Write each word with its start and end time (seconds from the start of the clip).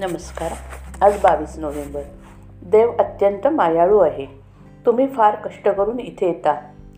नमस्कार. 0.00 0.52
आज 1.04 1.16
बावीस 1.22 1.58
नोव्हेंबर. 1.58 2.00
देव 2.62 2.92
अत्यंत 2.98 3.46
मायाळू 3.46 3.98
आहे. 3.98 4.26
तुम्ही 4.86 5.06
फार 5.06 5.34
कष्ट 5.34 5.68
करून 5.68 6.00
इथे 6.00 6.26
येता. 6.26 6.52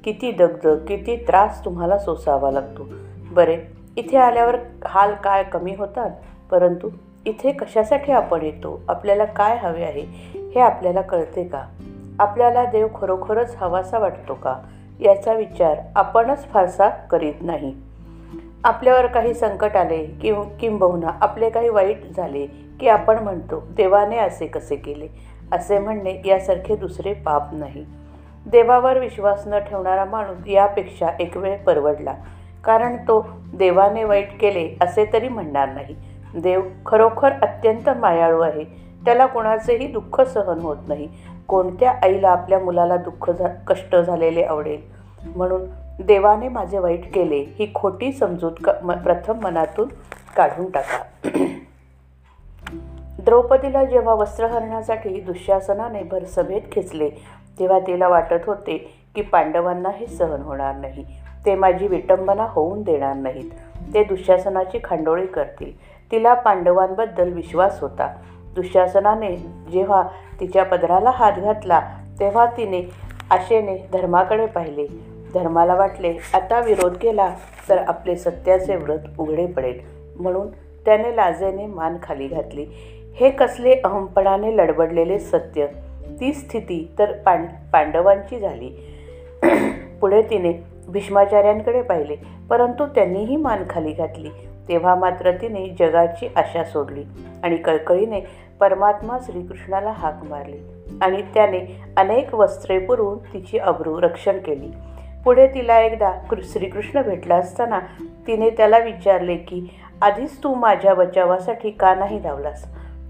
किती 0.05 0.33
दगदग 0.33 0.85
किती 0.87 1.17
त्रास 1.17 1.65
तुम्हाला 1.65 1.99
सोसावा 1.99 2.51
लागतो. 2.51 2.87
बरे 3.33 3.59
इथे 3.97 4.17
आल्यावर 4.17 4.57
हाल 4.87 5.15
काय 5.15 5.45
कमी 5.45 5.75
होतात? 5.75 6.11
परंतु 6.51 6.91
इथे 7.27 7.53
कशासाठी 7.53 8.13
आपण 8.13 8.43
येतो? 8.43 8.81
आपल्याला 8.89 9.25
काय 9.25 9.57
हवे 9.57 9.85
आहे? 9.85 10.07
हे 10.55 10.61
आपल्याला 10.61 11.01
कळते 11.01 11.45
का? 11.45 11.67
आपल्याला 12.19 12.65
देव 12.65 12.89
खरोखरच 13.01 13.57
हवासा 13.57 13.99
वाटतो 13.99 14.35
का? 14.35 14.57
याचा 15.01 15.33
विचार 15.33 15.79
आपणच 15.97 16.49
फारसा 16.49 16.89
करीत 16.89 17.35
नाही. 17.41 17.75
आपल्यावर 18.65 19.07
काही 19.07 19.35
संकट 19.35 19.77
आले 19.77 20.05
किंवा 20.05 20.43
किंबहुना 20.61 21.11
आपले 21.21 21.51
काही 21.51 21.69
वाईट 21.69 22.03
झाले 22.17 22.47
की 22.81 22.89
आपण 22.89 23.19
म्हणतो 23.19 23.63
देवाने 23.77 24.19
असे 24.19 24.47
कसे 24.47 24.77
केले? 24.77 25.09
असे 25.53 25.79
म्हणणे 25.79 26.23
यासारखे 26.25 26.77
दुसरे 26.77 27.13
पाप 27.13 27.43
नाही. 27.53 27.85
देवावर 28.47 28.99
विश्वास 28.99 29.43
न 29.47 29.59
ठेवणारा 29.59 30.05
माणूस 30.05 30.47
यापेक्षा 30.47 31.09
एक 31.21 31.37
वेळ 31.37 31.59
परवडला 31.59 32.15
कारण 32.65 32.97
तो 32.97 33.27
देवाने 33.55 34.05
वाईट 34.05 34.41
केले 34.41 34.77
असे 34.81 35.11
तरी 35.13 35.29
म्हणणार 35.29 35.69
नाही. 35.69 35.97
देव 36.35 36.61
खरोखर 36.87 37.33
अत्यंत 37.33 37.91
मायाळू 37.91 38.41
आहे. 38.41 38.65
त्याला 39.05 39.27
कोणाचेही 39.27 39.87
दुःख 39.87 40.21
सहन 40.21 40.61
होत 40.61 40.77
नाही. 40.89 41.09
कोणत्या 41.49 41.95
आईला 42.03 42.31
आपल्या 42.31 42.59
मुलाला 42.59 42.97
दुःख 42.97 43.31
झा 43.31 43.49
कष्ट 43.67 43.97
झालेले 43.97 44.43
आवडेल? 44.43 44.81
म्हणून 45.37 45.61
देवाने 46.01 46.49
माझे 46.49 46.79
वाईट 46.79 47.15
केले 47.15 47.37
ही 47.37 47.71
खोटी 47.75 48.13
समजूत 48.13 48.53
क 48.65 48.71
म 48.83 48.93
प्रथम 48.93 49.41
मनातून 49.43 49.89
काढून 50.37 50.71
टाका. 50.71 51.29
द्रौपदीला 53.19 53.85
जेव्हा 53.85 54.15
वस्त्रहरणासाठी 54.15 55.21
दुःशासनाने 55.21 56.03
भरसभेत 56.03 56.61
खेचले 56.73 57.11
तेव्हा 57.59 57.79
तिला 57.79 58.09
वाटत 58.09 58.47
होते 58.47 58.95
की 59.15 59.23
पांडवांना 59.23 59.89
हे 59.89 60.07
सहन 60.07 60.43
होणार 60.43 60.77
नाही. 60.77 61.05
ते 61.47 61.55
माझी 61.55 61.87
विटंबना 61.87 62.47
होऊन 62.49 62.83
देणार 62.83 63.15
नाहीत. 63.15 63.51
ते 63.95 64.05
दुःशासनाची 64.05 64.79
खांडोळी 64.85 65.27
करतील. 65.27 65.73
तिला 66.13 66.35
पांडवांबद्दल 66.35 67.33
विश्वास 67.33 67.81
होता. 67.81 68.17
दुःशासनाने 68.55 69.37
जेव्हा 69.73 70.03
तिच्या 70.41 70.65
पदराला 70.65 71.11
हात 71.11 71.33
घातला 71.33 71.81
तेव्हा 72.21 72.47
तिने 72.47 72.91
आशेने 73.31 73.77
धर्माकडे 73.93 74.47
पाहिले. 74.47 75.12
धर्माला 75.35 75.75
वाटले. 75.75 76.15
आता 76.35 76.61
विरोध 76.61 76.97
केला 76.97 77.35
तर 77.69 77.79
आपले 77.79 78.17
सत्याचे 78.17 78.77
व्रत 78.77 78.99
उघडे 79.19 79.47
पडेल. 79.47 79.81
म्हणून 80.17 80.47
त्याने 80.85 81.17
लाजेने 81.17 81.67
मान 81.67 81.97
खाली 82.03 82.29
घातली. 82.29 82.67
हे 83.15 83.31
कसले 83.31 83.75
अहमपणाने 83.85 84.57
लडबडलेले 84.57 85.19
सत्य. 85.19 85.67
ती 86.21 86.33
स्थिती 86.33 86.91
तर 86.99 87.13
पांड 87.13 87.47
पांडवांची 87.73 88.39
झाली. 88.39 88.71
पुढे 90.01 90.23
तिने 90.23 90.53
भीष्माचार्यांकडे 90.89 91.83
पाहिले. 91.83 92.17
परंतु 92.51 92.87
त्यांनीही 92.87 93.37
मान 93.37 93.65
खाली 93.71 93.93
घातली. 93.93 94.29
तेव्हा 94.69 94.95
मात्र 94.95 95.31
तिने 95.31 95.69
जगाची 95.79 96.31
आशा 96.37 96.65
सोडली 96.65 97.03
आणि 97.43 97.57
कळकळीने 97.57 98.21
परमात्मा 98.61 99.19
श्रीकृष्णाला 99.23 99.91
हाक 99.91 100.25
मारली 100.25 100.59
आणि 101.03 101.23
त्याने 101.23 101.85
अनेक 101.97 102.35
वस्त्रे 102.35 102.79
पुरवून 102.79 103.19
तिची 103.19 103.59
अब्रू 103.59 104.01
रक्षण 104.01 104.39
केली. 104.39 104.71
पुढे 105.25 105.47
तिला 105.47 105.79
एकदा 105.81 106.11
कृ 106.11 106.41
श्रीकृष्ण 106.45 107.03
भेटला 107.03 107.35
असताना 107.35 107.79
तिने 108.27 108.51
त्याला 108.51 108.79
विचारले 108.79 109.37
की 109.37 109.81
आधीच 110.03 110.43
तू 110.43 110.55
माझ्या 110.55 110.95
बचावासाठी 110.95 111.71
का 111.71 111.95
नाही 111.95 112.19
धावलास? 112.19 112.65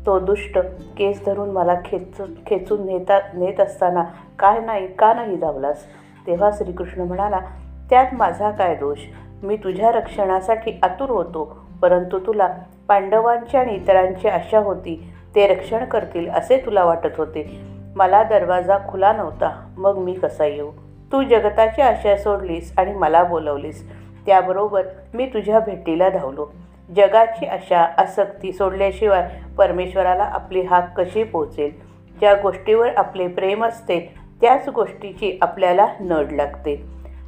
तो 0.07 0.19
दुष्ट 0.19 0.59
केस 0.99 1.25
धरून 1.27 1.51
मला 1.51 1.75
खेचून 1.85 2.35
खेचून 2.47 2.87
नेता 2.87 3.19
नेत 3.35 3.61
असताना 3.61 4.05
काय 4.39 4.61
नाही 4.61 4.95
का 4.95 5.13
नाही 5.15 5.37
धावलास? 5.37 5.85
तेव्हा 6.27 6.51
श्रीकृष्ण 6.53 7.03
म्हणाला 7.03 7.41
त्यात 7.91 8.07
माझा 8.13 8.51
काय 8.51 8.75
दोष? 8.75 8.99
मी 9.43 9.57
तुझ्या 9.57 9.93
रक्षणासाठी 9.93 10.79
आतुर 10.83 11.11
होतो 11.11 11.67
परंतु 11.83 12.19
तुला 12.19 12.49
पांडवांची 12.89 13.57
आणि 13.57 13.75
इतरांची 13.75 14.29
आशा 14.29 14.59
होती. 14.59 15.13
ते 15.35 15.47
रक्षण 15.47 15.85
करतील 15.85 16.31
असे 16.31 16.57
तुला 16.67 16.85
वाटत 16.85 17.19
होते. 17.19 17.61
मला 17.97 18.23
दरवाजा 18.23 18.79
खुला 18.89 19.13
नव्हता. 19.13 19.67
मग 19.77 19.99
मी 19.99 20.13
कसा 20.13 20.45
येऊ? 20.45 20.71
तू 21.13 21.23
जगताची 21.23 21.83
आशा 21.83 22.17
सोडलीस 22.17 22.75
आणि 22.79 22.95
मला 22.95 23.25
बोलवलीस. 23.25 23.93
त्याबरोबर 24.27 24.83
मी 25.15 25.27
तुझ्या 25.27 25.61
भेटीला 25.61 26.09
धावलो. 26.09 26.47
जगाची 26.97 27.47
आशा 27.47 27.81
आसक्ती 27.99 28.53
सोडल्याशिवाय 28.53 29.31
परमेश्वराला 29.59 30.23
आपली 30.23 30.61
हाक 30.61 31.01
कशी 31.01 31.25
पोहोचेल? 31.25 31.71
ज्या 32.21 32.35
गोष्टीवर 32.35 32.89
आपले 32.97 33.29
प्रेम 33.29 33.65
असते 33.65 34.15
त्याच 34.41 34.69
गोष्टीची 34.69 35.39
आपल्याला 35.43 35.87
नड 36.01 36.33
लागते. 36.33 36.83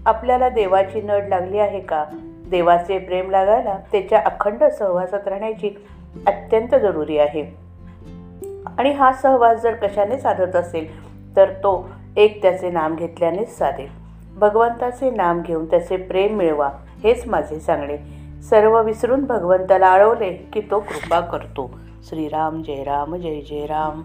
आपल्याला 0.07 0.49
देवाची 0.49 1.01
नड 1.01 1.25
लागली 1.29 1.59
आहे 1.59 1.81
का? 1.81 2.05
देवाचे 2.51 2.99
प्रेम 2.99 3.31
लागायला 3.31 3.79
त्याच्या 3.93 4.19
अखंड 4.19 4.65
सहवासात 4.65 5.29
राहण्याची 5.29 5.87
अत्यंत 6.27 6.75
जरुरी 6.75 7.19
आहे. 7.19 7.65
आणि 8.79 8.93
हा 8.93 9.13
सहवास 9.13 9.63
जर 9.63 9.75
कशाने 9.75 10.19
साधत 10.19 10.57
असेल 10.57 11.15
तर 11.37 11.51
तो 11.51 11.91
एक 12.17 12.43
त्याचे 12.43 12.71
नाम 12.71 12.95
घेतल्यानेच 12.95 13.59
साधेल 13.59 13.89
भगवंताचे 14.37 15.11
नाम 15.11 15.43
घेऊन 15.43 15.71
त्याचे 15.71 15.97
प्रेम 15.97 16.37
मिळवा 16.37 16.69
हेच 17.05 17.29
माझे 17.29 17.61
सांगणे. 17.61 17.97
सर्व 18.43 18.83
विसरून 18.83 19.25
भगवंताला 19.25 19.87
आळवले 19.87 20.33
की 20.33 20.61
तो 20.61 20.81
कृपा 20.81 21.21
करतो. 21.21 21.71
श्रीराम 22.05 22.63
जय 22.63 22.83
राम 22.83 23.15
जय 23.15 23.41
जय 23.41 23.67
राम. 23.67 24.03